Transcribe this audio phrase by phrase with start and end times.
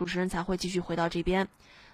[0.00, 1.46] 主持人才会继续回到这边。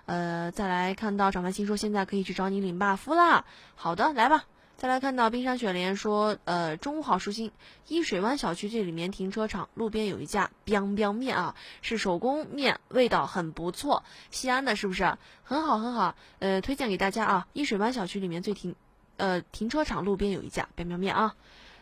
[0.05, 3.45] 呃，再来看到张凡新说现在可以去找你领 buff 啦。
[3.75, 4.45] 好的，来吧。
[4.77, 7.51] 再来看到冰山雪莲说，呃，中午好，舒心。
[7.89, 14.05] 一水湾小区这里面停车场路边有一家 biang biang 面啊，是手工面，味道很不错。
[14.31, 15.19] 西安的是不是？
[15.43, 16.15] 很好很好。
[16.39, 17.49] 呃，推荐给大家啊。
[17.55, 18.77] 一水湾小区里面最停，
[19.17, 21.35] 呃，停车场路边有一家 biang biang 面啊。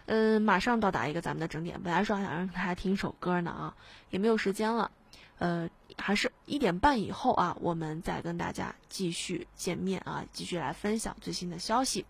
[0.06, 1.82] 嗯，马上到达一个咱们的整点。
[1.82, 3.74] 本来说还想让大家听一首歌呢啊，
[4.08, 4.90] 也没有时间了。
[5.38, 12.04] 呃，还是一点半以后啊，我们再跟大家继续见面啊，继续来分享最新的消息。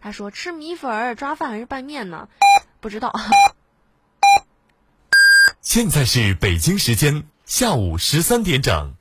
[0.00, 2.28] 他说：“吃米粉、抓饭还是拌面呢？
[2.80, 3.12] 不知道。”
[5.60, 8.94] 现在是北京时间下午十三点整。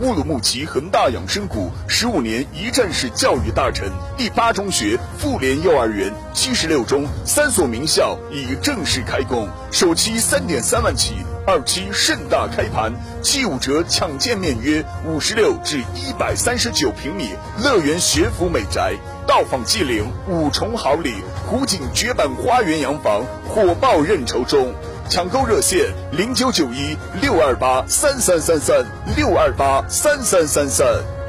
[0.00, 3.86] 乌鲁木齐恒大养生谷十五年一站式教育大城
[4.16, 18.94] 第八中学妇联幼儿园七十六中三所名校已正式开工，首期三点三万起，二期盛大开盘，七五折抢建面约五十六至一百三十九平米乐园学府美宅，
[19.26, 24.72] 到访即领五重好礼，湖景绝版花园洋房火爆认筹中。
[25.10, 31.19] 抢购热线零九九一六二八三三三三六二八三三三三。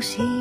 [0.00, 0.39] 呼吸。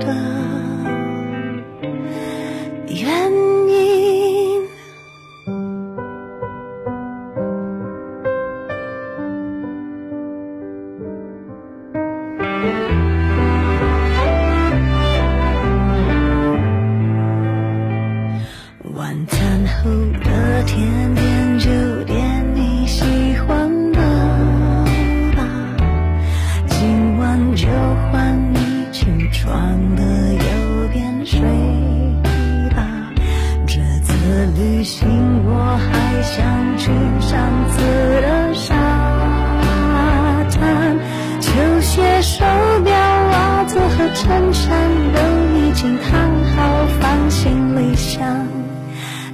[0.00, 0.37] down.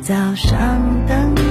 [0.06, 1.43] 早上等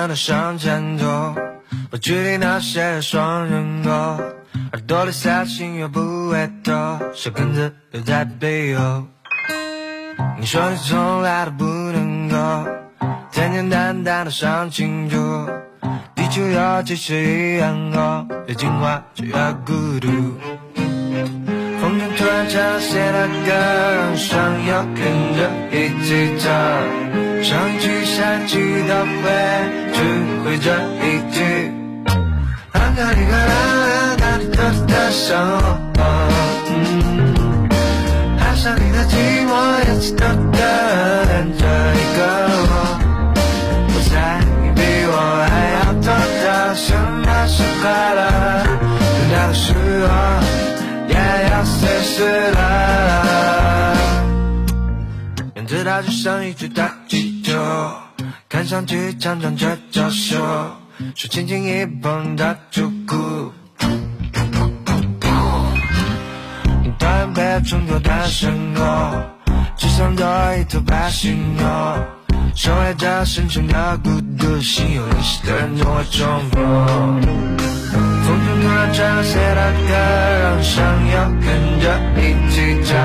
[0.00, 1.34] 慢的向前走，
[1.90, 4.34] 不定离那些双人歌，
[4.72, 9.04] 耳朵里塞进又不回头，舌根子留在背后。
[10.38, 12.36] 你说你从来都不能够，
[13.30, 15.46] 简简单单的想清楚，
[16.14, 19.34] 地球要继续一样高，越进化就越
[19.66, 20.08] 孤独。
[21.78, 24.96] 风筝突然唱起了歌，想要跟
[25.36, 27.29] 着一起唱。
[27.42, 29.30] 上一句下一句都会，
[29.92, 29.98] 只
[30.44, 30.70] 会这
[31.00, 31.38] 一句。
[32.72, 35.28] 啷个哩个啷，哒哒哒上
[35.96, 36.00] 我，
[36.70, 37.68] 嗯，
[38.38, 39.12] 爱上你的寂
[39.46, 40.58] 寞，也知道的
[41.24, 42.18] 连着一个
[42.68, 42.72] 我，
[43.88, 44.12] 我猜
[44.62, 45.12] 你比我
[45.50, 46.04] 还要懂
[46.44, 46.44] 得
[46.74, 48.20] 什么是快乐，
[49.16, 49.72] 等到的时
[50.06, 50.08] 候
[51.08, 51.14] 也
[51.50, 52.16] 要随时
[52.52, 52.58] 了。
[55.54, 57.29] 样子它就像一只大气
[58.48, 60.36] 看上去强壮却娇羞，
[61.14, 63.52] 手轻轻一碰它就哭。
[66.82, 69.22] 你讨厌被冲脱的生活，
[69.76, 70.26] 只想做
[70.56, 71.64] 一头白犀牛，
[72.54, 77.20] 守卫着深沉的孤独，心有灵犀的人总会重逢。
[78.22, 79.92] 风中突然传来谁的歌，
[80.42, 80.76] 让上
[81.06, 81.48] 游跟
[81.80, 81.84] 着
[82.16, 82.96] 一起唱，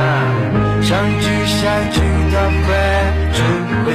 [0.84, 1.98] 上一句下一句
[2.32, 2.70] 都会，
[3.34, 3.38] 只
[3.86, 3.88] 会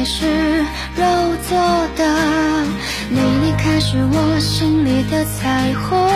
[0.00, 0.24] 也是
[0.96, 1.04] 肉
[1.46, 1.58] 做
[1.94, 2.64] 的。
[3.10, 6.08] 你离开时，我心里的彩虹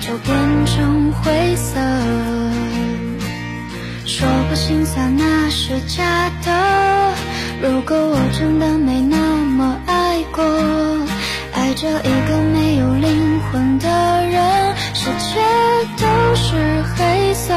[0.00, 1.80] 就变成灰色。
[4.06, 7.12] 说不心酸那是假的，
[7.60, 10.44] 如果我真的没那么爱过，
[11.54, 13.88] 爱着一个没有灵魂的
[14.30, 15.40] 人，世界
[15.96, 16.06] 都
[16.36, 16.54] 是
[16.94, 17.52] 黑色。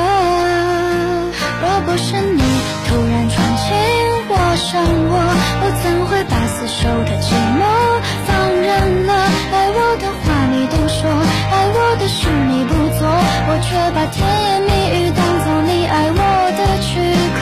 [1.61, 2.41] 若不是你
[2.87, 3.69] 突然闯进
[13.51, 16.19] 我却把甜言蜜语当做你爱我
[16.55, 17.03] 的躯
[17.35, 17.39] 壳。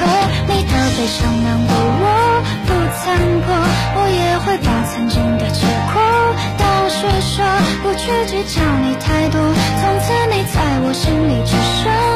[0.50, 1.70] 你的悲伤难过
[2.02, 3.06] 我不参
[3.46, 3.54] 破，
[3.94, 5.62] 我也会把曾经的结
[5.94, 6.02] 果
[6.58, 7.46] 当施舍，
[7.84, 9.40] 不去计较你太多。
[9.78, 12.09] 从此你在我心里只剩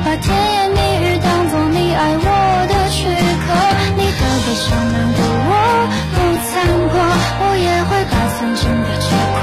[0.00, 2.26] 把甜言蜜语当做你爱我
[2.66, 3.46] 的躯壳。
[3.96, 5.52] 你的悲伤难过我
[6.14, 6.16] 不
[6.48, 6.52] 参
[6.90, 6.94] 破，
[7.40, 9.06] 我也会把曾经的结
[9.38, 9.42] 果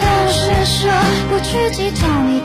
[0.00, 0.88] 当施舍，
[1.30, 2.37] 不去计较你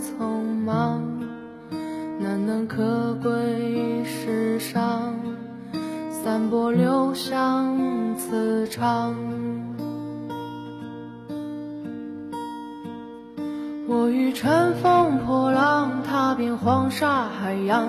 [0.00, 1.02] 匆忙，
[2.18, 5.14] 难能可贵世上。
[6.10, 7.78] 散播留香
[8.16, 9.14] 磁场。
[13.88, 17.88] 我欲乘风破浪，踏遍黄沙海洋，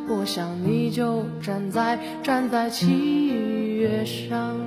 [0.13, 3.27] 我想你就站在站在七
[3.77, 4.59] 月上。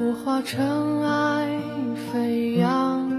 [0.00, 1.60] 我化尘埃
[2.12, 3.10] 飞扬，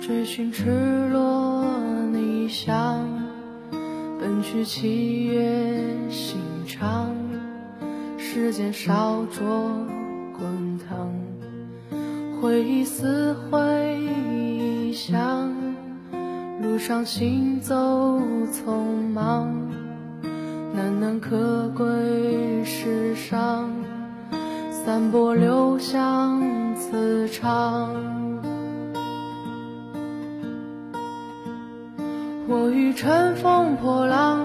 [0.00, 1.62] 追寻赤裸
[2.10, 3.06] 逆翔，
[4.18, 6.40] 奔去七月心
[6.82, 7.14] 肠，
[8.18, 9.70] 时间烧灼
[10.36, 11.12] 滚烫，
[12.40, 15.54] 回忆撕毁臆想，
[16.60, 17.76] 路上行走
[18.52, 18.72] 匆
[19.14, 19.54] 忙，
[20.74, 23.70] 难能可贵世上。
[24.84, 26.42] 散播留香
[26.74, 27.94] 磁场。
[32.48, 34.44] 我欲乘风破浪，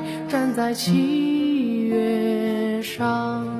[0.27, 3.50] 站在七月上。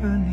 [0.00, 0.29] 着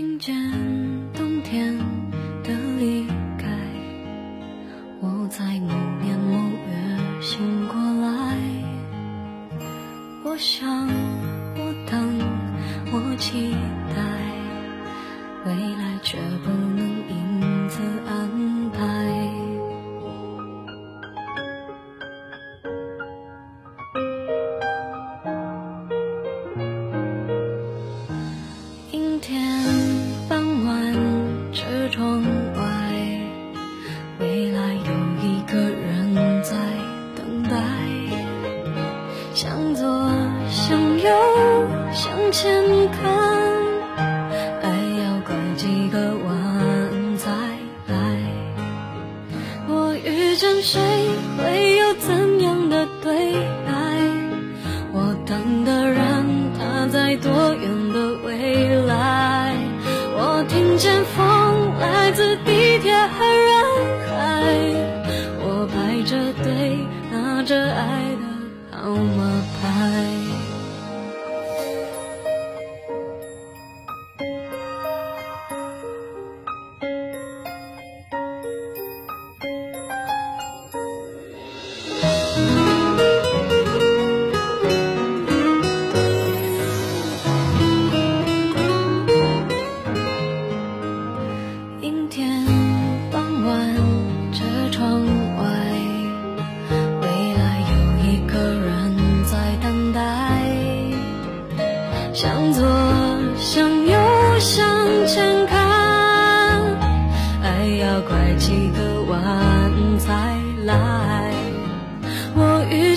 [0.00, 0.34] 听见
[1.12, 1.78] 冬天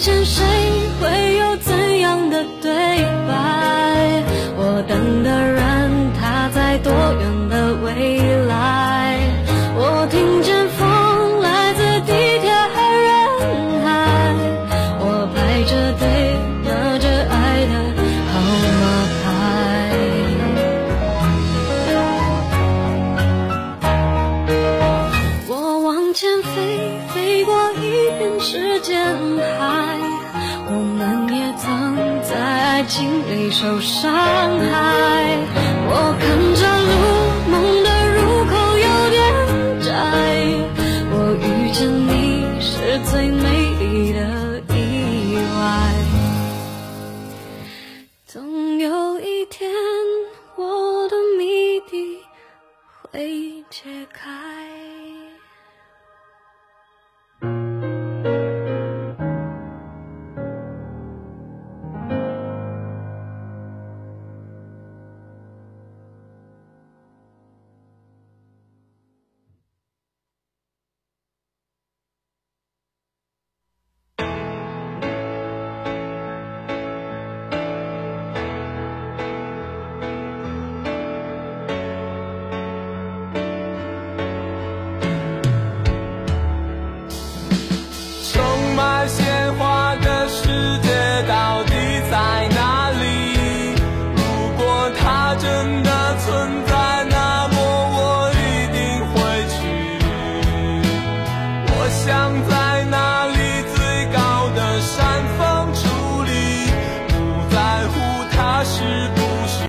[0.03, 0.72] 见谁